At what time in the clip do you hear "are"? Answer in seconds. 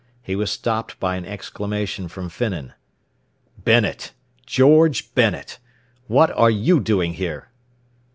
6.31-6.49